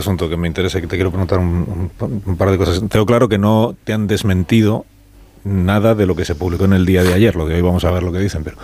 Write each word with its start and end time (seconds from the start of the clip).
asunto 0.00 0.28
que 0.28 0.36
me 0.36 0.48
interesa 0.48 0.78
y 0.78 0.82
que 0.82 0.86
te 0.86 0.96
quiero 0.96 1.10
preguntar 1.10 1.38
un, 1.38 1.90
un, 1.98 2.36
par 2.36 2.50
de 2.50 2.58
cosas. 2.58 2.82
Tengo 2.88 3.06
claro 3.06 3.28
que 3.28 3.38
no 3.38 3.74
te 3.84 3.92
han 3.92 4.06
desmentido 4.06 4.84
nada 5.44 5.94
de 5.94 6.06
lo 6.06 6.14
que 6.16 6.24
se 6.24 6.34
publicó 6.34 6.64
en 6.64 6.72
el 6.72 6.86
día 6.86 7.02
de 7.02 7.14
ayer. 7.14 7.36
Lo 7.36 7.46
de 7.46 7.54
hoy 7.54 7.62
vamos 7.62 7.84
a 7.84 7.90
ver 7.90 8.02
lo 8.02 8.12
que 8.12 8.18
dicen, 8.18 8.44
pero 8.44 8.56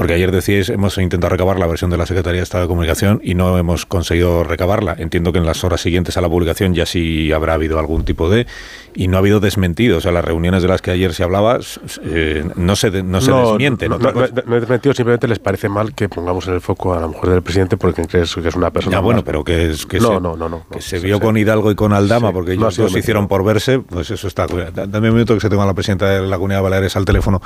porque 0.00 0.14
ayer 0.14 0.32
decíais, 0.32 0.70
hemos 0.70 0.96
intentado 0.96 1.28
recabar 1.28 1.58
la 1.58 1.66
versión 1.66 1.90
de 1.90 1.98
la 1.98 2.06
Secretaría 2.06 2.38
de 2.38 2.44
Estado 2.44 2.64
de 2.64 2.68
Comunicación 2.68 3.20
y 3.22 3.34
no 3.34 3.58
hemos 3.58 3.84
conseguido 3.84 4.44
recabarla. 4.44 4.96
Entiendo 4.98 5.30
que 5.30 5.40
en 5.40 5.44
las 5.44 5.62
horas 5.62 5.82
siguientes 5.82 6.16
a 6.16 6.22
la 6.22 6.28
publicación 6.30 6.72
ya 6.72 6.86
sí 6.86 7.30
habrá 7.32 7.52
habido 7.52 7.78
algún 7.78 8.06
tipo 8.06 8.30
de... 8.30 8.46
Y 8.94 9.06
no 9.06 9.18
ha 9.18 9.20
habido 9.20 9.40
desmentido. 9.40 9.98
O 9.98 10.00
sea, 10.00 10.10
las 10.10 10.24
reuniones 10.24 10.62
de 10.62 10.68
las 10.68 10.80
que 10.80 10.90
ayer 10.90 11.12
se 11.12 11.22
hablaba 11.22 11.60
eh, 12.02 12.44
no 12.56 12.76
se, 12.76 13.02
no 13.02 13.20
se 13.20 13.30
desmienten. 13.30 13.90
No, 13.90 13.98
no, 13.98 14.10
no, 14.10 14.24
he 14.24 14.60
desmentido, 14.60 14.94
simplemente 14.94 15.28
les 15.28 15.38
parece 15.38 15.68
mal 15.68 15.94
que 15.94 16.08
pongamos 16.08 16.48
en 16.48 16.54
el 16.54 16.62
foco 16.62 16.94
a 16.94 17.00
la 17.00 17.06
mujer 17.06 17.30
del 17.30 17.42
presidente 17.42 17.76
porque 17.76 18.06
crees 18.06 18.34
que 18.34 18.48
es 18.48 18.56
una 18.56 18.70
persona... 18.70 18.96
Ya, 18.96 19.00
bueno, 19.00 19.22
pero 19.22 19.44
que, 19.44 19.70
es, 19.70 19.84
que, 19.84 20.00
se, 20.00 20.08
no, 20.08 20.18
no, 20.18 20.64
que 20.72 20.80
se 20.80 20.98
vio 20.98 21.20
con 21.20 21.36
Hidalgo 21.36 21.70
y 21.70 21.74
con 21.74 21.92
Aldama 21.92 22.32
porque 22.32 22.54
ellos 22.54 22.74
dos 22.74 22.90
se 22.90 22.98
hicieron 22.98 23.28
por 23.28 23.44
verse, 23.44 23.80
pues 23.80 24.10
eso 24.10 24.26
está... 24.26 24.46
Dame 24.46 25.10
un 25.10 25.14
minuto 25.16 25.34
que 25.34 25.40
se 25.40 25.50
tenga 25.50 25.66
la 25.66 25.74
presidenta 25.74 26.08
de 26.08 26.26
la 26.26 26.36
Comunidad 26.36 26.60
de 26.60 26.62
Baleares 26.62 26.96
al 26.96 27.04
teléfono 27.04 27.42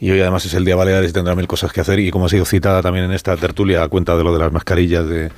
y 0.00 0.10
hoy 0.10 0.20
además 0.22 0.46
es 0.46 0.54
el 0.54 0.64
día 0.64 0.76
Baleares 0.76 1.10
y 1.10 1.12
tendrá 1.12 1.34
mil 1.34 1.46
cosas 1.46 1.70
que 1.74 1.82
hacer 1.82 1.89
y 1.98 2.10
como 2.10 2.26
ha 2.26 2.28
sido 2.28 2.44
citada 2.44 2.82
también 2.82 3.06
en 3.06 3.12
esta 3.12 3.36
tertulia 3.36 3.82
a 3.82 3.88
cuenta 3.88 4.16
de 4.16 4.24
lo 4.24 4.32
de 4.32 4.38
las 4.38 4.52
mascarillas 4.52 5.08
de, 5.08 5.30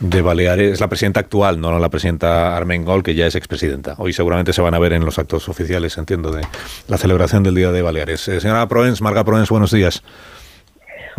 de 0.00 0.22
Baleares, 0.22 0.72
es 0.72 0.80
la 0.80 0.88
presidenta 0.88 1.20
actual, 1.20 1.60
no 1.60 1.78
la 1.78 1.88
presidenta 1.88 2.56
Armengol, 2.56 3.02
que 3.02 3.14
ya 3.14 3.26
es 3.26 3.34
expresidenta. 3.34 3.94
Hoy 3.98 4.12
seguramente 4.12 4.52
se 4.52 4.62
van 4.62 4.74
a 4.74 4.78
ver 4.78 4.92
en 4.92 5.04
los 5.04 5.18
actos 5.18 5.48
oficiales, 5.48 5.96
entiendo, 5.98 6.32
de 6.32 6.42
la 6.88 6.98
celebración 6.98 7.42
del 7.42 7.54
Día 7.54 7.70
de 7.70 7.82
Baleares. 7.82 8.26
Eh, 8.28 8.40
señora 8.40 8.66
Proens, 8.68 9.00
Marga 9.00 9.24
Proens, 9.24 9.48
buenos 9.48 9.70
días. 9.70 10.02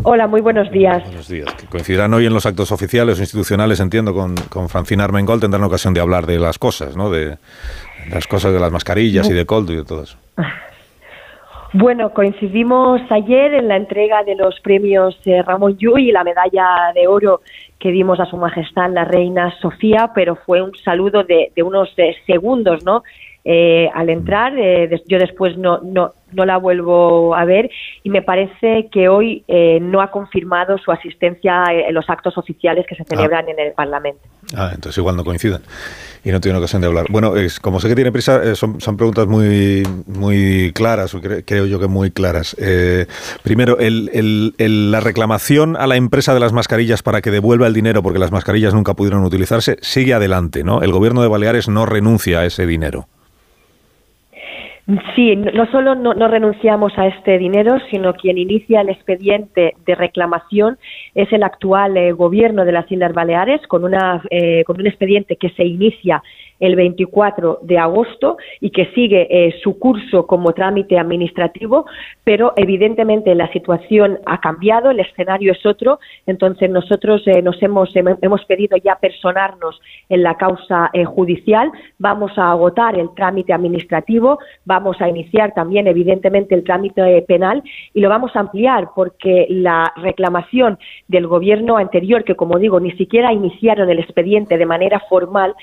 Hola, 0.01 0.27
muy 0.27 0.41
buenos 0.41 0.71
días. 0.71 1.03
Buenos 1.03 1.27
días. 1.27 1.53
Que 1.53 1.67
coincidirán 1.67 2.13
hoy 2.13 2.25
en 2.25 2.33
los 2.33 2.45
actos 2.45 2.71
oficiales 2.71 3.19
o 3.19 3.21
institucionales, 3.21 3.79
entiendo, 3.79 4.13
con, 4.13 4.35
con 4.49 4.67
Francina 4.67 5.03
Armengol, 5.03 5.39
tendrán 5.39 5.63
ocasión 5.63 5.93
de 5.93 6.01
hablar 6.01 6.25
de 6.25 6.39
las 6.39 6.57
cosas, 6.57 6.97
¿no? 6.97 7.09
De 7.09 7.37
las 8.09 8.27
cosas 8.27 8.51
de 8.51 8.59
las 8.59 8.71
mascarillas 8.71 9.29
y 9.29 9.33
de 9.33 9.45
Coldo 9.45 9.71
y 9.71 9.77
de 9.77 9.83
todo 9.85 10.03
eso. 10.03 10.17
Bueno, 11.75 12.13
coincidimos 12.13 13.01
ayer 13.09 13.55
en 13.55 13.67
la 13.67 13.77
entrega 13.77 14.23
de 14.23 14.35
los 14.35 14.59
premios 14.59 15.17
eh, 15.25 15.41
Ramón 15.41 15.75
Llull 15.75 16.01
y 16.01 16.11
la 16.11 16.23
medalla 16.23 16.91
de 16.93 17.07
oro 17.07 17.41
que 17.79 17.89
dimos 17.89 18.19
a 18.19 18.27
Su 18.27 18.37
Majestad 18.37 18.91
la 18.91 19.05
Reina 19.05 19.51
Sofía, 19.59 20.11
pero 20.13 20.35
fue 20.35 20.61
un 20.61 20.75
saludo 20.85 21.23
de, 21.23 21.51
de 21.55 21.63
unos 21.63 21.91
eh, 21.97 22.15
segundos, 22.27 22.85
¿no? 22.85 23.01
Eh, 23.45 23.89
al 23.93 24.09
entrar, 24.09 24.57
eh, 24.57 24.89
yo 25.07 25.19
después 25.19 25.57
no, 25.57 25.79
no, 25.83 26.13
no 26.31 26.45
la 26.45 26.57
vuelvo 26.57 27.35
a 27.35 27.45
ver 27.45 27.69
y 28.03 28.09
me 28.09 28.21
parece 28.21 28.87
que 28.91 29.09
hoy 29.09 29.43
eh, 29.47 29.79
no 29.81 30.01
ha 30.01 30.11
confirmado 30.11 30.77
su 30.77 30.91
asistencia 30.91 31.65
en 31.69 31.93
los 31.93 32.09
actos 32.09 32.37
oficiales 32.37 32.85
que 32.87 32.95
se 32.95 33.03
celebran 33.03 33.45
ah. 33.47 33.51
en 33.51 33.59
el 33.59 33.73
Parlamento. 33.73 34.21
Ah, 34.55 34.71
entonces 34.73 34.97
igual 34.97 35.15
no 35.15 35.23
coinciden 35.23 35.61
y 36.23 36.31
no 36.31 36.39
tienen 36.39 36.57
ocasión 36.57 36.81
de 36.81 36.87
hablar. 36.87 37.07
Bueno, 37.09 37.35
es, 37.35 37.59
como 37.59 37.79
sé 37.79 37.89
que 37.89 37.95
tiene 37.95 38.11
prisa, 38.11 38.41
eh, 38.43 38.55
son, 38.55 38.79
son, 38.79 38.97
preguntas 38.97 39.27
muy, 39.27 39.83
muy 40.07 40.71
claras, 40.73 41.13
o 41.15 41.21
creo 41.21 41.65
yo 41.65 41.79
que 41.79 41.87
muy 41.87 42.11
claras. 42.11 42.55
Eh, 42.59 43.07
primero, 43.43 43.77
el, 43.79 44.53
el, 44.57 44.91
la 44.91 44.99
reclamación 45.01 45.75
a 45.75 45.87
la 45.87 45.97
empresa 45.97 46.33
de 46.33 46.39
las 46.39 46.53
mascarillas 46.53 47.03
para 47.03 47.21
que 47.21 47.31
devuelva 47.31 47.67
el 47.67 47.73
dinero, 47.73 48.01
porque 48.03 48.19
las 48.19 48.31
mascarillas 48.31 48.73
nunca 48.73 48.93
pudieron 48.93 49.23
utilizarse, 49.23 49.77
sigue 49.81 50.13
adelante, 50.13 50.63
¿no? 50.63 50.81
El 50.81 50.91
gobierno 50.91 51.21
de 51.21 51.27
Baleares 51.27 51.67
no 51.67 51.85
renuncia 51.85 52.39
a 52.39 52.45
ese 52.45 52.65
dinero. 52.65 53.07
Sí, 55.15 55.37
no 55.37 55.65
solo 55.71 55.95
no, 55.95 56.27
renunciamos 56.27 56.91
a 56.97 57.07
este 57.07 57.37
dinero, 57.37 57.77
sino 57.89 58.13
quien 58.15 58.37
inicia 58.37 58.81
el 58.81 58.89
expediente 58.89 59.75
de 59.85 59.95
reclamación 59.95 60.77
es 61.15 61.31
el 61.31 61.43
actual 61.43 61.95
eh, 61.95 62.11
gobierno 62.11 62.65
de 62.65 62.73
las 62.73 62.91
Islas 62.91 63.13
Baleares 63.13 63.65
con, 63.67 63.85
una, 63.85 64.21
eh, 64.29 64.65
con 64.65 64.81
un 64.81 64.87
expediente 64.87 65.37
que 65.37 65.51
se 65.51 65.63
inicia 65.63 66.21
el 66.63 66.77
24 66.77 67.59
de 67.61 67.77
agosto 67.77 68.37
y 68.61 68.69
que 68.69 68.85
sigue 68.95 69.27
eh, 69.29 69.53
su 69.61 69.77
curso 69.77 70.25
como 70.25 70.53
trámite 70.53 70.97
administrativo, 70.97 71.85
pero 72.23 72.53
evidentemente 72.55 73.35
la 73.35 73.51
situación 73.51 74.19
ha 74.25 74.39
cambiado, 74.39 74.89
el 74.89 75.01
escenario 75.01 75.51
es 75.51 75.65
otro, 75.65 75.99
entonces 76.25 76.69
nosotros 76.69 77.21
eh, 77.27 77.41
nos 77.41 77.61
hemos, 77.61 77.93
hemos 77.95 78.45
pedido 78.45 78.77
ya 78.77 78.95
personarnos 78.95 79.81
en 80.07 80.23
la 80.23 80.35
causa 80.35 80.89
eh, 80.93 81.03
judicial, 81.03 81.69
vamos 81.99 82.31
a 82.37 82.51
agotar 82.51 82.97
el 82.97 83.13
trámite 83.13 83.51
administrativo, 83.51 84.39
vamos 84.63 85.01
a 85.01 85.09
iniciar 85.09 85.53
también 85.53 85.87
evidentemente 85.87 86.55
el 86.55 86.63
trámite 86.63 87.21
penal 87.27 87.61
y 87.93 87.99
lo 87.99 88.07
vamos 88.07 88.33
a 88.35 88.39
ampliar 88.39 88.91
porque 88.95 89.47
la 89.49 89.93
reclamación 89.97 90.79
del 91.09 91.27
gobierno 91.27 91.75
anterior, 91.75 92.23
que 92.23 92.35
como 92.35 92.57
digo, 92.57 92.79
ni 92.79 92.91
siquiera 92.91 93.33
iniciaron 93.33 93.89
el 93.89 93.99
expediente 93.99 94.57
de 94.57 94.65
manera 94.65 95.01
formal, 95.09 95.55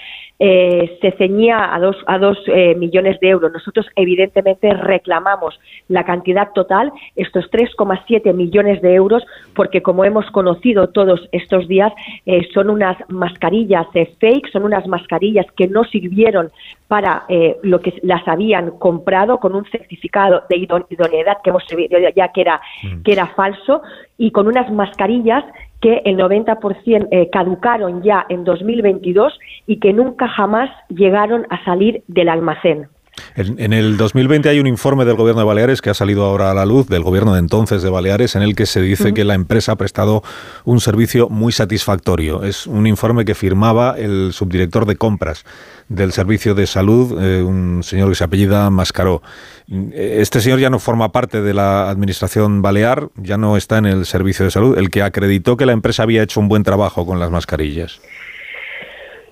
eh, 0.42 0.89
se 1.00 1.12
ceñía 1.12 1.74
a 1.74 1.78
dos, 1.78 1.96
a 2.06 2.18
dos 2.18 2.38
eh, 2.46 2.74
millones 2.74 3.18
de 3.20 3.28
euros. 3.28 3.52
Nosotros, 3.52 3.86
evidentemente, 3.96 4.72
reclamamos 4.74 5.58
la 5.88 6.04
cantidad 6.04 6.52
total, 6.52 6.92
estos 7.16 7.50
3,7 7.50 8.32
millones 8.34 8.80
de 8.82 8.94
euros, 8.94 9.24
porque, 9.54 9.82
como 9.82 10.04
hemos 10.04 10.30
conocido 10.30 10.88
todos 10.88 11.28
estos 11.32 11.68
días, 11.68 11.92
eh, 12.26 12.46
son 12.52 12.70
unas 12.70 12.96
mascarillas 13.08 13.86
fake, 13.92 14.50
son 14.52 14.64
unas 14.64 14.86
mascarillas 14.86 15.46
que 15.56 15.68
no 15.68 15.84
sirvieron 15.84 16.50
para 16.88 17.24
lo 17.62 17.80
que 17.80 17.94
las 18.02 18.26
habían 18.26 18.72
comprado 18.72 19.38
con 19.38 19.54
un 19.54 19.64
certificado 19.66 20.42
de 20.48 20.56
idoneidad 20.56 21.38
que 21.42 21.50
hemos 21.50 21.64
ya 22.16 22.28
que 22.28 22.40
era, 22.40 22.60
mm. 22.82 23.02
que 23.02 23.12
era 23.12 23.28
falso 23.28 23.82
y 24.18 24.32
con 24.32 24.48
unas 24.48 24.70
mascarillas 24.72 25.44
que 25.80 26.02
el 26.04 26.16
90% 26.16 27.08
eh, 27.10 27.30
caducaron 27.30 28.02
ya 28.02 28.26
en 28.28 28.44
2022 28.44 29.38
y 29.66 29.78
que 29.78 29.92
nunca 29.92 30.28
jamás 30.28 30.70
llegaron 30.88 31.46
a 31.50 31.64
salir 31.64 32.02
del 32.06 32.28
almacén. 32.28 32.88
En, 33.34 33.72
el 33.72 33.96
2020 33.96 34.48
hay 34.48 34.60
un 34.60 34.66
informe 34.66 35.04
del 35.04 35.16
gobierno 35.16 35.40
de 35.40 35.46
Baleares 35.46 35.82
que 35.82 35.90
ha 35.90 35.94
salido 35.94 36.24
ahora 36.24 36.50
a 36.50 36.54
la 36.54 36.64
luz, 36.66 36.88
del 36.88 37.02
gobierno 37.02 37.34
de 37.34 37.38
entonces 37.38 37.82
de 37.82 37.90
Baleares, 37.90 38.34
en 38.36 38.42
el 38.42 38.54
que 38.54 38.66
se 38.66 38.80
dice 38.80 39.14
que 39.14 39.24
la 39.24 39.34
empresa 39.34 39.72
ha 39.72 39.76
prestado 39.76 40.22
un 40.64 40.80
servicio 40.80 41.28
muy 41.28 41.52
satisfactorio. 41.52 42.44
Es 42.44 42.66
un 42.66 42.86
informe 42.86 43.24
que 43.24 43.34
firmaba 43.34 43.94
el 43.98 44.32
subdirector 44.32 44.86
de 44.86 44.96
compras 44.96 45.44
del 45.88 46.12
Servicio 46.12 46.54
de 46.54 46.66
Salud, 46.66 47.20
eh, 47.20 47.42
un 47.42 47.82
señor 47.82 48.08
que 48.08 48.14
se 48.14 48.24
apellida 48.24 48.70
Mascaró. 48.70 49.22
Este 49.92 50.40
señor 50.40 50.60
ya 50.60 50.70
no 50.70 50.78
forma 50.78 51.12
parte 51.12 51.42
de 51.42 51.52
la 51.52 51.90
Administración 51.90 52.62
Balear, 52.62 53.08
ya 53.16 53.36
no 53.36 53.56
está 53.56 53.78
en 53.78 53.86
el 53.86 54.06
Servicio 54.06 54.44
de 54.44 54.50
Salud, 54.50 54.78
el 54.78 54.90
que 54.90 55.02
acreditó 55.02 55.56
que 55.56 55.66
la 55.66 55.72
empresa 55.72 56.04
había 56.04 56.22
hecho 56.22 56.40
un 56.40 56.48
buen 56.48 56.62
trabajo 56.62 57.06
con 57.06 57.18
las 57.18 57.30
mascarillas. 57.30 58.00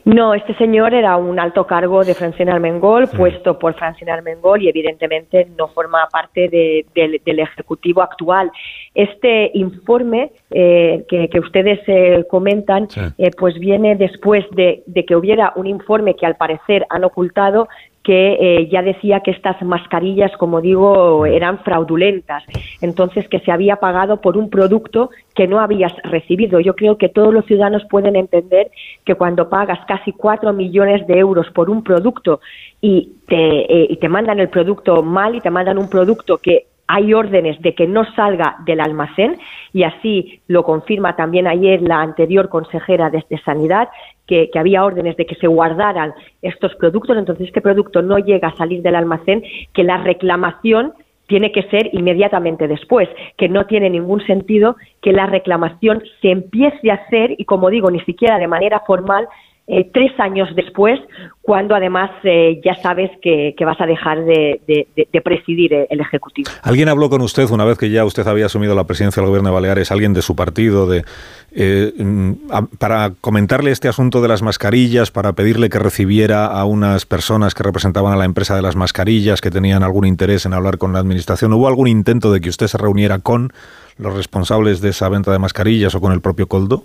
No, 0.08 0.32
este 0.32 0.54
señor 0.54 0.94
era 0.94 1.18
un 1.18 1.38
alto 1.38 1.66
cargo 1.66 2.02
de 2.02 2.14
Francina 2.14 2.54
Armengol, 2.54 3.08
puesto 3.08 3.58
por 3.58 3.74
Francina 3.74 4.14
Armengol 4.14 4.62
y 4.62 4.70
evidentemente 4.70 5.46
no 5.58 5.68
forma 5.68 6.08
parte 6.10 6.48
del 6.48 7.38
Ejecutivo 7.38 8.00
actual. 8.00 8.50
Este 8.94 9.50
informe 9.52 10.32
eh, 10.50 11.04
que, 11.10 11.38
ustedes 11.38 11.80
eh, 11.86 12.24
comentan, 12.26 12.88
eh, 13.18 13.30
pues 13.36 13.58
viene 13.58 13.96
después 13.96 14.46
de, 14.52 14.82
que 15.06 15.14
hubiera 15.14 15.52
un 15.56 15.66
informe 15.66 16.16
que 16.16 16.24
al 16.24 16.36
parecer 16.36 16.86
han 16.88 17.04
ocultado 17.04 17.68
que 18.08 18.38
eh, 18.40 18.68
ya 18.72 18.80
decía 18.80 19.20
que 19.20 19.32
estas 19.32 19.60
mascarillas, 19.60 20.34
como 20.38 20.62
digo, 20.62 21.26
eran 21.26 21.58
fraudulentas. 21.58 22.42
Entonces, 22.80 23.28
que 23.28 23.38
se 23.40 23.52
había 23.52 23.76
pagado 23.76 24.22
por 24.22 24.38
un 24.38 24.48
producto 24.48 25.10
que 25.34 25.46
no 25.46 25.60
habías 25.60 25.92
recibido. 26.04 26.58
Yo 26.58 26.74
creo 26.74 26.96
que 26.96 27.10
todos 27.10 27.34
los 27.34 27.44
ciudadanos 27.44 27.84
pueden 27.90 28.16
entender 28.16 28.70
que 29.04 29.14
cuando 29.14 29.50
pagas 29.50 29.80
casi 29.86 30.12
cuatro 30.12 30.54
millones 30.54 31.06
de 31.06 31.18
euros 31.18 31.50
por 31.50 31.68
un 31.68 31.84
producto 31.84 32.40
y 32.80 33.12
te, 33.26 33.36
eh, 33.36 33.86
y 33.90 33.96
te 33.98 34.08
mandan 34.08 34.40
el 34.40 34.48
producto 34.48 35.02
mal 35.02 35.34
y 35.34 35.42
te 35.42 35.50
mandan 35.50 35.76
un 35.76 35.90
producto 35.90 36.38
que 36.38 36.67
hay 36.88 37.12
órdenes 37.12 37.60
de 37.60 37.74
que 37.74 37.86
no 37.86 38.04
salga 38.14 38.56
del 38.64 38.80
almacén 38.80 39.36
y 39.74 39.82
así 39.82 40.40
lo 40.48 40.64
confirma 40.64 41.14
también 41.16 41.46
ayer 41.46 41.82
la 41.82 42.00
anterior 42.00 42.48
consejera 42.48 43.10
de, 43.10 43.22
Sanidad, 43.44 43.88
que, 44.26 44.50
había 44.54 44.84
órdenes 44.84 45.16
de 45.16 45.26
que 45.26 45.34
se 45.34 45.46
guardaran 45.46 46.14
estos 46.40 46.74
productos, 46.76 47.16
entonces 47.16 47.48
este 47.48 47.60
producto 47.60 48.00
no 48.00 48.18
llega 48.18 48.48
a 48.48 48.56
salir 48.56 48.82
del 48.82 48.96
almacén, 48.96 49.44
que 49.74 49.84
la 49.84 49.98
reclamación 49.98 50.94
tiene 51.26 51.52
que 51.52 51.64
ser 51.64 51.90
inmediatamente 51.92 52.66
después, 52.66 53.06
que 53.36 53.50
no 53.50 53.66
tiene 53.66 53.90
ningún 53.90 54.24
sentido 54.26 54.76
que 55.02 55.12
la 55.12 55.26
reclamación 55.26 56.02
se 56.22 56.30
empiece 56.30 56.90
a 56.90 56.94
hacer 56.94 57.34
y, 57.36 57.44
como 57.44 57.68
digo, 57.68 57.90
ni 57.90 58.00
siquiera 58.00 58.38
de 58.38 58.48
manera 58.48 58.80
formal, 58.86 59.28
eh, 59.70 59.90
tres 59.92 60.18
años 60.18 60.48
después, 60.56 60.98
cuando 61.42 61.74
además 61.74 62.10
eh, 62.24 62.58
ya 62.64 62.74
sabes 62.76 63.10
que, 63.20 63.54
vas 63.60 63.78
a 63.78 63.84
dejar 63.84 64.24
de, 64.24 64.88
presidir 65.22 65.74
el 65.90 66.00
Ejecutivo. 66.00 66.50
¿Alguien 66.62 66.88
habló 66.88 67.10
con 67.10 67.20
usted 67.20 67.50
una 67.50 67.66
vez 67.66 67.76
que 67.76 67.90
ya 67.90 68.06
usted 68.06 68.26
había 68.26 68.46
asumido 68.46 68.74
la 68.74 68.84
presidencia 68.84 69.20
del 69.20 69.28
Gobierno 69.28 69.50
de 69.50 69.54
Baleares, 69.54 69.92
alguien 69.92 70.14
de 70.14 70.22
su 70.22 70.34
partido, 70.34 70.86
de, 70.86 71.04
eh, 71.52 71.92
mm, 71.98 72.32
para 72.78 73.12
comentarle 73.20 73.70
este 73.70 73.88
asunto 73.88 74.22
de 74.22 74.28
las 74.28 74.40
mascarillas, 74.40 75.10
para 75.10 75.34
pedirle 75.34 75.68
que 75.68 75.78
recibiera 75.78 76.46
a 76.46 76.64
unas 76.64 77.04
personas 77.04 77.54
que 77.54 77.62
representaban 77.62 78.14
a 78.14 78.16
la 78.16 78.24
empresa 78.24 78.56
de 78.56 78.62
las 78.62 78.74
mascarillas, 78.74 79.42
que 79.42 79.50
tenían 79.50 79.82
algún 79.82 80.06
interés 80.06 80.46
en 80.46 80.54
hablar 80.54 80.78
con 80.78 80.94
la 80.94 81.00
Administración? 81.00 81.52
¿Hubo 81.52 81.68
algún 81.68 81.88
intento 81.88 82.32
de 82.32 82.40
que 82.40 82.48
usted 82.48 82.68
se 82.68 82.78
reuniera 82.78 83.18
con 83.18 83.52
los 83.98 84.14
responsables 84.14 84.80
de 84.80 84.90
esa 84.90 85.10
venta 85.10 85.30
de 85.30 85.38
mascarillas 85.38 85.94
o 85.94 86.00
con 86.00 86.12
el 86.12 86.22
propio 86.22 86.46
Coldo? 86.46 86.84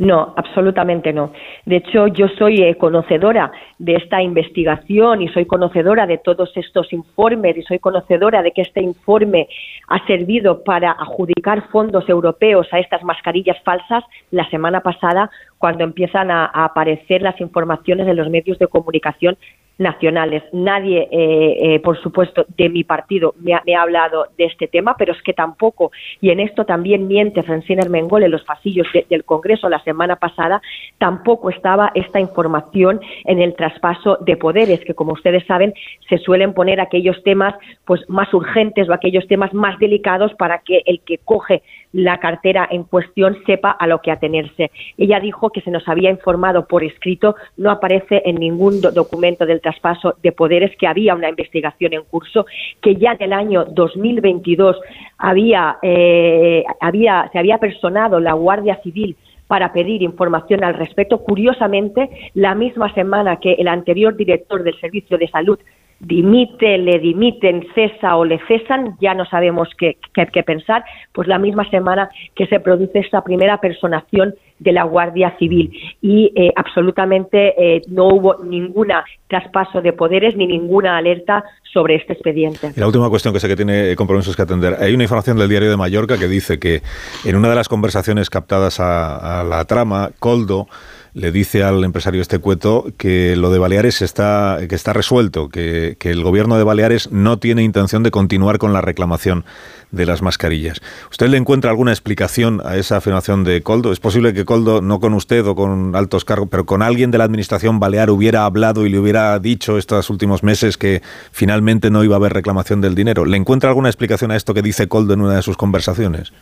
No, 0.00 0.32
absolutamente 0.34 1.12
no. 1.12 1.30
De 1.66 1.76
hecho, 1.76 2.06
yo 2.06 2.26
soy 2.38 2.62
eh, 2.62 2.76
conocedora 2.76 3.52
de 3.78 3.96
esta 3.96 4.22
investigación 4.22 5.20
y 5.20 5.28
soy 5.28 5.44
conocedora 5.44 6.06
de 6.06 6.16
todos 6.16 6.50
estos 6.56 6.90
informes 6.94 7.58
y 7.58 7.62
soy 7.64 7.80
conocedora 7.80 8.42
de 8.42 8.52
que 8.52 8.62
este 8.62 8.80
informe 8.80 9.46
ha 9.88 10.06
servido 10.06 10.64
para 10.64 10.92
adjudicar 10.92 11.68
fondos 11.68 12.08
europeos 12.08 12.66
a 12.72 12.78
estas 12.78 13.04
mascarillas 13.04 13.58
falsas 13.62 14.02
la 14.30 14.48
semana 14.48 14.80
pasada 14.80 15.30
cuando 15.58 15.84
empiezan 15.84 16.30
a, 16.30 16.46
a 16.46 16.64
aparecer 16.64 17.20
las 17.20 17.38
informaciones 17.38 18.08
en 18.08 18.16
los 18.16 18.30
medios 18.30 18.58
de 18.58 18.68
comunicación 18.68 19.36
nacionales. 19.80 20.44
Nadie, 20.52 21.08
eh, 21.10 21.56
eh, 21.60 21.80
por 21.80 22.00
supuesto, 22.00 22.44
de 22.56 22.68
mi 22.68 22.84
partido 22.84 23.34
me 23.40 23.54
ha, 23.54 23.82
hablado 23.82 24.26
de 24.36 24.44
este 24.44 24.68
tema, 24.68 24.94
pero 24.96 25.12
es 25.12 25.22
que 25.22 25.32
tampoco, 25.32 25.90
y 26.20 26.30
en 26.30 26.38
esto 26.38 26.66
también 26.66 27.08
miente 27.08 27.42
Francina 27.42 27.82
Hermengol 27.82 28.22
en 28.22 28.30
los 28.30 28.44
pasillos 28.44 28.86
del 29.08 29.24
Congreso 29.24 29.68
la 29.68 29.82
semana 29.82 30.16
pasada, 30.16 30.60
tampoco 30.98 31.48
estaba 31.48 31.90
esta 31.94 32.20
información 32.20 33.00
en 33.24 33.40
el 33.40 33.54
traspaso 33.54 34.18
de 34.20 34.36
poderes, 34.36 34.84
que 34.84 34.94
como 34.94 35.12
ustedes 35.12 35.46
saben, 35.46 35.72
se 36.08 36.18
suelen 36.18 36.52
poner 36.52 36.80
aquellos 36.80 37.22
temas 37.22 37.54
pues 37.86 38.02
más 38.08 38.32
urgentes 38.34 38.88
o 38.88 38.92
aquellos 38.92 39.26
temas 39.28 39.54
más 39.54 39.78
delicados 39.78 40.34
para 40.34 40.58
que 40.58 40.82
el 40.84 41.00
que 41.00 41.18
coge 41.18 41.62
la 41.92 42.18
cartera 42.18 42.68
en 42.70 42.84
cuestión 42.84 43.38
sepa 43.46 43.70
a 43.70 43.86
lo 43.86 44.00
que 44.00 44.10
atenerse. 44.10 44.70
Ella 44.96 45.20
dijo 45.20 45.50
que 45.50 45.60
se 45.60 45.70
nos 45.70 45.86
había 45.88 46.10
informado 46.10 46.66
por 46.66 46.84
escrito, 46.84 47.36
no 47.56 47.70
aparece 47.70 48.22
en 48.24 48.36
ningún 48.36 48.80
documento 48.80 49.46
del 49.46 49.60
traspaso 49.60 50.14
de 50.22 50.32
poderes 50.32 50.76
que 50.76 50.86
había 50.86 51.14
una 51.14 51.28
investigación 51.28 51.92
en 51.92 52.02
curso, 52.04 52.46
que 52.80 52.96
ya 52.96 53.12
en 53.12 53.22
el 53.22 53.32
año 53.32 53.64
2022 53.64 54.80
había, 55.18 55.78
eh, 55.82 56.64
había, 56.80 57.28
se 57.32 57.38
había 57.38 57.58
personado 57.58 58.20
la 58.20 58.32
Guardia 58.32 58.80
Civil 58.82 59.16
para 59.50 59.72
pedir 59.72 60.02
información 60.02 60.62
al 60.62 60.74
respecto. 60.74 61.18
Curiosamente, 61.18 62.08
la 62.34 62.54
misma 62.54 62.94
semana 62.94 63.40
que 63.40 63.54
el 63.54 63.66
anterior 63.66 64.16
director 64.16 64.62
del 64.62 64.78
Servicio 64.78 65.18
de 65.18 65.26
Salud 65.26 65.58
dimite, 66.00 66.78
le 66.78 66.98
dimiten, 66.98 67.66
cesa 67.74 68.16
o 68.16 68.24
le 68.24 68.40
cesan, 68.48 68.96
ya 69.00 69.14
no 69.14 69.26
sabemos 69.26 69.68
qué, 69.78 69.98
qué, 70.14 70.42
pensar, 70.42 70.82
pues 71.12 71.28
la 71.28 71.38
misma 71.38 71.68
semana 71.68 72.08
que 72.34 72.46
se 72.46 72.58
produce 72.58 73.00
esta 73.00 73.22
primera 73.22 73.58
personación 73.58 74.34
de 74.58 74.72
la 74.72 74.84
Guardia 74.84 75.36
Civil 75.38 75.72
y 76.00 76.32
eh, 76.34 76.52
absolutamente 76.56 77.54
eh, 77.58 77.82
no 77.88 78.08
hubo 78.08 78.42
ningún 78.42 78.88
traspaso 79.28 79.80
de 79.82 79.92
poderes 79.92 80.36
ni 80.36 80.46
ninguna 80.46 80.96
alerta 80.96 81.44
sobre 81.72 81.96
este 81.96 82.14
expediente. 82.14 82.72
La 82.76 82.86
última 82.86 83.08
cuestión 83.08 83.32
que 83.32 83.40
sé 83.40 83.48
que 83.48 83.56
tiene 83.56 83.94
compromisos 83.94 84.34
que 84.34 84.42
atender. 84.42 84.76
Hay 84.80 84.94
una 84.94 85.04
información 85.04 85.38
del 85.38 85.48
diario 85.48 85.70
de 85.70 85.76
Mallorca 85.76 86.18
que 86.18 86.28
dice 86.28 86.58
que 86.58 86.82
en 87.24 87.36
una 87.36 87.50
de 87.50 87.54
las 87.54 87.68
conversaciones 87.68 88.30
captadas 88.30 88.80
a 88.80 89.44
la 89.48 89.64
trama, 89.66 90.10
Coldo 90.18 90.66
le 91.12 91.32
dice 91.32 91.64
al 91.64 91.82
empresario 91.84 92.22
este 92.22 92.38
cueto 92.38 92.86
que 92.96 93.34
lo 93.36 93.50
de 93.50 93.58
Baleares 93.58 94.02
está, 94.02 94.58
que 94.68 94.74
está 94.74 94.92
resuelto, 94.92 95.48
que, 95.48 95.96
el 96.00 96.22
gobierno 96.22 96.56
de 96.56 96.64
Baleares 96.64 97.10
no 97.12 97.38
tiene 97.38 97.62
intención 97.62 98.02
de 98.02 98.10
continuar 98.10 98.58
con 98.58 98.72
la 98.72 98.80
reclamación 98.80 99.44
de 99.92 100.06
las 100.06 100.22
mascarillas. 100.22 100.80
¿Usted 101.10 101.28
le 101.28 101.36
encuentra 101.36 101.70
alguna 101.70 101.92
explicación 101.92 102.60
a 102.64 102.76
esa 102.76 102.96
afirmación 102.96 103.44
de 103.44 103.62
Coldo? 103.62 103.92
¿Es 103.92 104.00
posible 104.00 104.34
que 104.34 104.44
Coldo, 104.44 104.82
no 104.82 105.00
con 105.00 105.14
usted 105.14 105.46
o 105.46 105.54
con 105.54 105.94
altos 105.94 106.24
cargos, 106.24 106.48
pero 106.50 106.66
con 106.66 106.82
alguien 106.82 107.10
de 107.10 107.18
la 107.18 107.24
administración 107.24 107.80
balear 107.80 108.10
hubiera 108.10 108.44
hablado 108.44 108.86
y 108.86 108.88
le 108.88 108.98
hubiera 108.98 109.38
dicho 109.38 109.78
estos 109.78 110.10
últimos 110.10 110.42
meses 110.42 110.76
que 110.76 111.02
finalmente 111.32 111.90
no 111.90 112.04
iba 112.04 112.16
a 112.16 112.18
haber 112.18 112.32
reclamación 112.32 112.80
del 112.80 112.94
dinero? 112.94 113.24
¿Le 113.24 113.36
encuentra 113.36 113.70
alguna 113.70 113.88
explicación 113.88 114.30
a 114.30 114.36
esto 114.36 114.54
que 114.54 114.62
dice 114.62 114.88
Coldo 114.88 115.14
en 115.14 115.20
una 115.20 115.36
de 115.36 115.42
sus 115.42 115.56
conversaciones? 115.56 116.32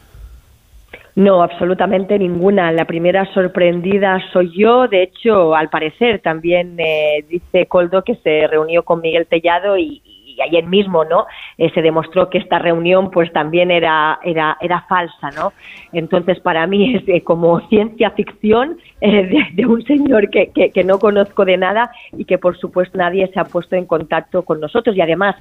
No, 1.19 1.43
absolutamente 1.43 2.17
ninguna. 2.17 2.71
La 2.71 2.85
primera 2.85 3.25
sorprendida 3.35 4.21
soy 4.33 4.53
yo. 4.57 4.87
De 4.87 5.03
hecho, 5.03 5.53
al 5.57 5.69
parecer 5.69 6.21
también 6.21 6.77
eh, 6.79 7.25
dice 7.29 7.67
Coldo 7.67 8.05
que 8.05 8.15
se 8.23 8.47
reunió 8.47 8.85
con 8.85 9.01
Miguel 9.01 9.27
Tellado 9.27 9.77
y, 9.77 10.01
y 10.39 10.43
ayer 10.43 10.65
mismo, 10.65 11.05
¿no? 11.05 11.27
Eh, 11.57 11.71
se 11.75 11.83
demostró 11.83 12.31
que 12.31 12.39
esta 12.39 12.59
reunión, 12.59 13.11
pues 13.11 13.33
también 13.33 13.71
era 13.71 14.21
era 14.23 14.57
era 14.61 14.83
falsa, 14.83 15.31
¿no? 15.37 15.53
Entonces 15.93 16.41
para 16.41 16.67
mí 16.67 16.95
es 16.95 17.09
eh, 17.09 17.23
como 17.23 17.61
ciencia 17.69 18.11
ficción 18.13 18.79
eh, 19.01 19.51
de, 19.55 19.67
un 19.67 19.83
señor 19.85 20.31
que, 20.31 20.51
que, 20.51 20.85
no 20.85 20.99
conozco 20.99 21.45
de 21.45 21.57
nada 21.57 21.91
y 22.17 22.25
que 22.25 22.39
por 22.39 22.57
supuesto 22.57 22.97
nadie 22.97 23.29
se 23.33 23.41
ha 23.41 23.45
puesto 23.45 23.77
en 23.77 23.87
contacto 23.87 24.43
con 24.43 24.61
nosotros 24.61 24.97
y 24.97 25.01
además 25.01 25.37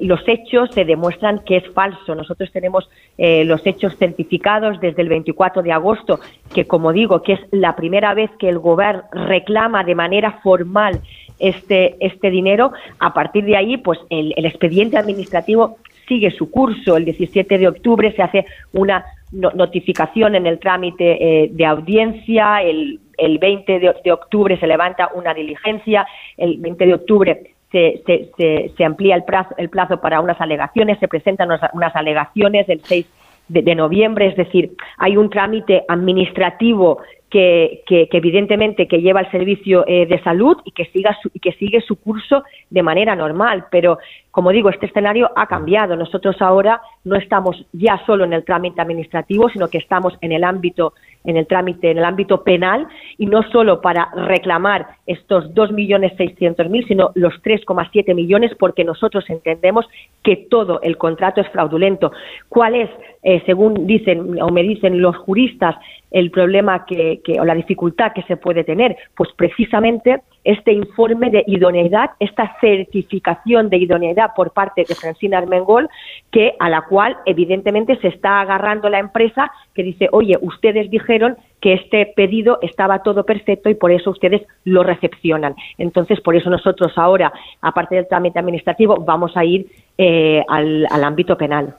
los 0.00 0.20
hechos 0.26 0.70
se 0.72 0.84
demuestran 0.84 1.40
que 1.40 1.56
es 1.56 1.68
falso. 1.72 2.14
Nosotros 2.14 2.50
tenemos 2.52 2.88
los 3.18 3.66
hechos 3.66 3.96
certificados 3.96 4.80
desde 4.80 5.02
el 5.02 5.08
24 5.08 5.62
de 5.62 5.72
agosto, 5.72 6.20
que 6.54 6.66
como 6.66 6.92
digo, 6.92 7.22
que 7.22 7.34
es 7.34 7.40
la 7.50 7.76
primera 7.76 8.14
vez 8.14 8.30
que 8.38 8.48
el 8.48 8.58
gobierno 8.58 8.76
reclama 9.12 9.84
de 9.84 9.94
manera 9.94 10.40
formal 10.42 11.00
este, 11.38 11.96
este 12.00 12.30
dinero. 12.30 12.72
A 12.98 13.12
partir 13.12 13.44
de 13.44 13.56
ahí, 13.56 13.76
pues 13.76 13.98
el, 14.10 14.32
expediente 14.44 14.96
administrativo 14.96 15.78
sigue 16.08 16.30
su 16.30 16.50
curso. 16.50 16.96
El 16.96 17.04
17 17.04 17.58
de 17.58 17.68
octubre 17.68 18.12
se 18.12 18.22
hace 18.22 18.46
una 18.72 19.04
notificación 19.32 20.34
en 20.34 20.46
el 20.46 20.58
trámite 20.58 21.44
eh, 21.44 21.48
de 21.50 21.66
audiencia. 21.66 22.62
El, 22.62 23.00
el 23.18 23.38
20 23.38 23.80
de, 23.80 24.12
octubre 24.12 24.58
se 24.58 24.66
levanta 24.66 25.10
una 25.14 25.34
diligencia. 25.34 26.06
El 26.36 26.58
20 26.58 26.86
de 26.86 26.94
octubre 26.94 27.50
se, 27.72 28.02
se, 28.06 28.72
se, 28.76 28.84
amplía 28.84 29.16
el 29.16 29.24
plazo, 29.24 29.54
el 29.58 29.68
plazo 29.68 30.00
para 30.00 30.20
unas 30.20 30.40
alegaciones. 30.40 30.98
Se 30.98 31.08
presentan 31.08 31.48
unas, 31.72 31.96
alegaciones 31.96 32.68
el 32.68 32.80
6 32.82 33.06
de, 33.48 33.74
noviembre. 33.74 34.28
Es 34.28 34.36
decir, 34.36 34.72
hay 34.98 35.16
un 35.16 35.30
trámite 35.30 35.84
administrativo 35.88 37.00
que, 37.30 37.82
evidentemente 38.12 38.86
que 38.86 39.00
lleva 39.00 39.20
el 39.20 39.30
servicio 39.30 39.84
eh, 39.86 40.06
de 40.06 40.22
salud 40.22 40.58
y 40.64 40.70
que 40.70 40.84
siga 40.86 41.16
y 41.34 41.40
que 41.40 41.52
sigue 41.52 41.80
su 41.80 41.96
curso 41.96 42.44
de 42.70 42.82
manera 42.82 43.16
normal 43.16 43.66
pero 43.70 43.98
como 44.30 44.50
digo 44.50 44.68
este 44.68 44.86
escenario 44.86 45.30
ha 45.34 45.46
cambiado. 45.46 45.96
Nosotros 45.96 46.36
ahora 46.40 46.82
no 47.04 47.16
estamos 47.16 47.64
ya 47.72 48.00
solo 48.04 48.24
en 48.24 48.32
el 48.32 48.44
trámite 48.44 48.80
administrativo 48.80 49.48
sino 49.48 49.68
que 49.68 49.78
estamos 49.78 50.14
en 50.20 50.32
el 50.32 50.44
ámbito 50.44 50.92
en 51.24 51.36
el 51.36 51.46
trámite 51.48 51.90
en 51.90 51.98
el 51.98 52.04
ámbito 52.04 52.44
penal 52.44 52.86
y 53.18 53.26
no 53.26 53.42
solo 53.50 53.80
para 53.80 54.08
reclamar 54.14 54.86
estos 55.06 55.52
dos 55.52 55.72
millones 55.72 56.12
seiscientos 56.16 56.70
mil 56.70 56.86
sino 56.86 57.10
los 57.14 57.34
3,7 57.42 58.14
millones 58.14 58.52
porque 58.56 58.84
nosotros 58.84 59.28
entendemos 59.30 59.86
que 60.22 60.36
todo 60.36 60.80
el 60.82 60.96
contrato 60.96 61.40
es 61.40 61.48
fraudulento. 61.48 62.12
Cuál 62.48 62.76
es 62.76 62.90
eh, 63.22 63.42
según 63.46 63.86
dicen 63.86 64.40
o 64.40 64.50
me 64.50 64.62
dicen 64.62 65.02
los 65.02 65.16
juristas 65.16 65.74
el 66.10 66.30
problema 66.30 66.84
que, 66.86 67.20
o 67.38 67.44
la 67.44 67.54
dificultad 67.54 68.12
que 68.12 68.22
se 68.22 68.36
puede 68.36 68.64
tener? 68.64 68.96
Pues 69.14 69.30
precisamente 69.36 70.22
este 70.44 70.72
informe 70.72 71.30
de 71.30 71.44
idoneidad, 71.46 72.10
esta 72.20 72.56
certificación 72.60 73.68
de 73.68 73.78
idoneidad 73.78 74.30
por 74.36 74.52
parte 74.52 74.84
de 74.88 74.94
Francina 74.94 75.38
Armengol, 75.38 75.88
que 76.30 76.54
a 76.58 76.68
la 76.68 76.82
cual 76.82 77.16
evidentemente 77.26 77.96
se 77.96 78.08
está 78.08 78.40
agarrando 78.40 78.88
la 78.88 79.00
empresa 79.00 79.50
que 79.74 79.82
dice, 79.82 80.08
oye, 80.12 80.38
ustedes 80.40 80.88
dijeron 80.90 81.36
que 81.60 81.74
este 81.74 82.12
pedido 82.14 82.58
estaba 82.62 83.02
todo 83.02 83.24
perfecto 83.24 83.68
y 83.68 83.74
por 83.74 83.90
eso 83.90 84.10
ustedes 84.10 84.42
lo 84.64 84.84
recepcionan. 84.84 85.56
Entonces, 85.78 86.20
por 86.20 86.36
eso 86.36 86.48
nosotros 86.50 86.92
ahora, 86.96 87.32
aparte 87.60 87.96
del 87.96 88.06
trámite 88.06 88.38
administrativo, 88.38 88.96
vamos 88.96 89.36
a 89.36 89.44
ir 89.44 89.66
eh, 89.98 90.44
al 90.48 91.04
ámbito 91.04 91.36
penal. 91.36 91.74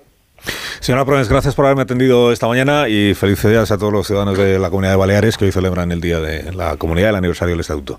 Señora 0.79 1.05
Promes, 1.05 1.27
gracias 1.27 1.55
por 1.55 1.65
haberme 1.65 1.83
atendido 1.83 2.31
esta 2.31 2.47
mañana 2.47 2.87
y 2.87 3.13
felicidades 3.13 3.71
a 3.71 3.77
todos 3.77 3.91
los 3.91 4.07
ciudadanos 4.07 4.37
de 4.37 4.59
la 4.59 4.69
Comunidad 4.69 4.91
de 4.91 4.97
Baleares 4.97 5.37
que 5.37 5.45
hoy 5.45 5.51
celebran 5.51 5.91
el 5.91 6.01
Día 6.01 6.19
de 6.19 6.53
la 6.53 6.77
Comunidad, 6.77 7.09
el 7.09 7.15
aniversario 7.15 7.53
del 7.53 7.61
Estatuto. 7.61 7.97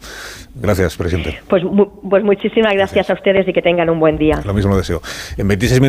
Gracias, 0.54 0.96
presidente. 0.96 1.40
Pues, 1.48 1.62
pues 2.08 2.24
muchísimas 2.24 2.72
gracias, 2.74 3.10
a 3.10 3.14
ustedes 3.14 3.46
y 3.48 3.52
que 3.52 3.62
tengan 3.62 3.90
un 3.90 4.00
buen 4.00 4.16
día. 4.16 4.40
Lo 4.44 4.54
mismo 4.54 4.76
deseo. 4.76 5.02
En 5.36 5.48
26 5.48 5.80